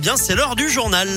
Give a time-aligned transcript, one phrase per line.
[0.00, 1.08] Bien, c'est l'heure du journal.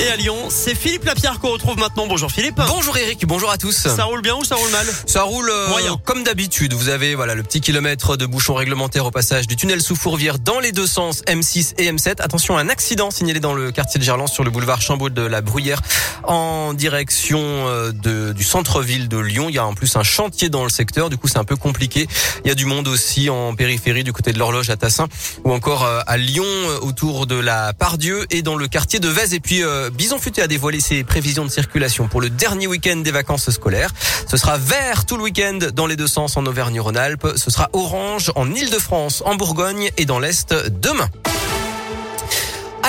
[0.00, 2.06] Et à Lyon, c'est Philippe Lapierre qu'on retrouve maintenant.
[2.06, 2.58] Bonjour Philippe.
[2.68, 3.74] Bonjour Eric, bonjour à tous.
[3.76, 6.00] Ça roule bien ou ça roule mal Ça roule euh, Moyen.
[6.06, 6.72] comme d'habitude.
[6.72, 10.38] Vous avez voilà le petit kilomètre de bouchon réglementaire au passage du tunnel sous Fourvière
[10.38, 12.22] dans les deux sens M6 et M7.
[12.22, 15.42] Attention, un accident signalé dans le quartier de Gerland sur le boulevard Chambaud de la
[15.42, 15.82] Bruyère
[16.24, 19.50] en direction euh, de, du centre-ville de Lyon.
[19.50, 21.56] Il y a en plus un chantier dans le secteur, du coup c'est un peu
[21.56, 22.08] compliqué.
[22.44, 25.08] Il y a du monde aussi en périphérie du côté de l'horloge à Tassin
[25.44, 29.08] ou encore euh, à Lyon euh, autour de la Pardieu et dans le quartier de
[29.08, 29.34] Vez.
[29.34, 32.96] Et puis euh, Bison Futé a dévoilé ses prévisions de circulation pour le dernier week-end
[32.96, 33.90] des vacances scolaires.
[34.26, 37.28] Ce sera vert tout le week-end dans les deux sens en Auvergne-Rhône-Alpes.
[37.36, 41.08] Ce sera orange en Île-de-France, en Bourgogne et dans l'Est demain.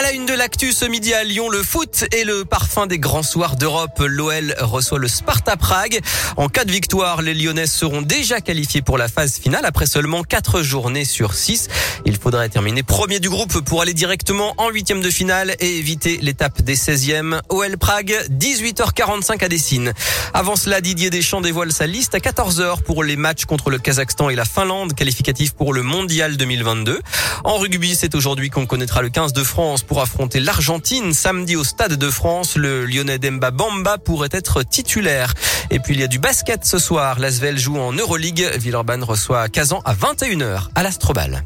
[0.01, 2.97] À la une de l'actu ce midi à Lyon, le foot et le parfum des
[2.97, 3.99] grands soirs d'Europe.
[4.03, 5.99] L'OL reçoit le Sparta Prague.
[6.37, 10.23] En cas de victoire, les Lyonnais seront déjà qualifiés pour la phase finale après seulement
[10.23, 11.67] quatre journées sur six.
[12.07, 16.17] Il faudrait terminer premier du groupe pour aller directement en huitième de finale et éviter
[16.19, 17.39] l'étape des 16e.
[17.49, 19.93] OL Prague, 18h45 à Dessine.
[20.33, 24.31] Avant cela, Didier Deschamps dévoile sa liste à 14h pour les matchs contre le Kazakhstan
[24.31, 26.99] et la Finlande, qualificatifs pour le Mondial 2022.
[27.43, 31.13] En rugby, c'est aujourd'hui qu'on connaîtra le 15 de France pour affronter l'Argentine.
[31.13, 35.33] Samedi au Stade de France, le Lyonnais Demba Bamba pourrait être titulaire.
[35.69, 37.19] Et puis il y a du basket ce soir.
[37.19, 38.51] L'Asvel joue en Euroleague.
[38.57, 41.43] Villeurbanne reçoit Kazan à 21h à l'Astrobal.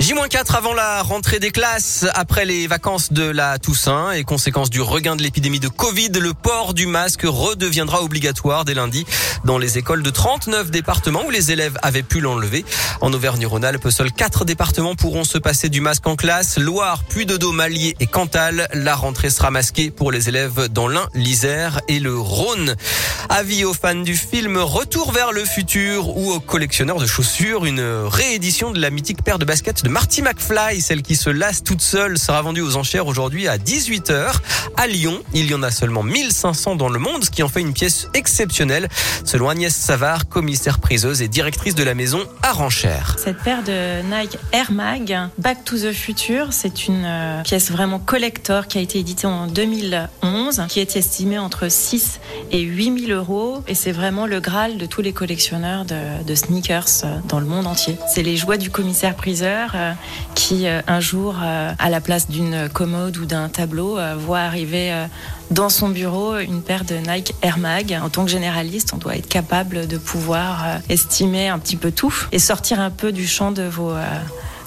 [0.00, 4.80] J-4 avant la rentrée des classes, après les vacances de la Toussaint et conséquence du
[4.80, 9.06] regain de l'épidémie de Covid, le port du masque redeviendra obligatoire dès lundi
[9.44, 12.64] dans les écoles de 39 départements où les élèves avaient pu l'enlever.
[13.00, 16.58] En Auvergne-Rhône-Alpes, seuls 4 départements pourront se passer du masque en classe.
[16.58, 18.68] Loire, Puy-de-Dôme, Mallier et Cantal.
[18.74, 22.74] La rentrée sera masquée pour les élèves dans l'Ain, l'Isère et le Rhône.
[23.28, 28.04] Avis aux fans du film Retour vers le futur ou aux collectionneurs de chaussures, une
[28.06, 31.80] réédition de la mythique paire de baskets de Marty McFly, celle qui se lasse toute
[31.80, 34.32] seule, sera vendue aux enchères aujourd'hui à 18h.
[34.76, 37.60] À Lyon, il y en a seulement 1500 dans le monde, ce qui en fait
[37.60, 38.88] une pièce exceptionnelle,
[39.24, 43.14] selon Agnès Savard, commissaire priseuse et directrice de la maison à Ranchère.
[43.22, 48.00] Cette paire de Nike Air Mag Back to the Future, c'est une euh, pièce vraiment
[48.00, 52.18] collector qui a été éditée en 2011, qui est estimée entre 6
[52.50, 53.62] et 8 000 euros.
[53.68, 57.68] Et c'est vraiment le Graal de tous les collectionneurs de, sneakers euh, dans le monde
[57.68, 57.96] entier.
[58.12, 59.73] C'est les joies du commissaire priseur euh,
[60.34, 64.40] qui, euh, un jour, euh, à la place d'une commode ou d'un tableau, euh, voit
[64.40, 65.06] arriver euh,
[65.50, 67.98] dans son bureau une paire de Nike Air Mag.
[68.02, 71.90] En tant que généraliste, on doit être capable de pouvoir euh, estimer un petit peu
[71.90, 74.04] tout et sortir un peu du champ de vos euh,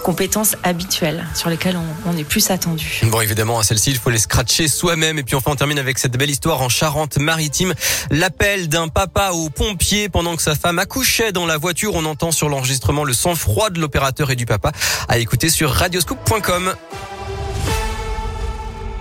[0.07, 3.01] compétences habituelles sur lesquelles on, est plus attendu.
[3.11, 5.19] Bon, évidemment, à celle-ci, il faut les scratcher soi-même.
[5.19, 7.73] Et puis enfin, on termine avec cette belle histoire en Charente-Maritime.
[8.09, 11.93] L'appel d'un papa aux pompiers pendant que sa femme accouchait dans la voiture.
[11.95, 14.71] On entend sur l'enregistrement le sang-froid de l'opérateur et du papa.
[15.09, 16.73] À écouter sur radioscoop.com.